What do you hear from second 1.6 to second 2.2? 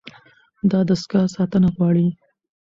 غواړي.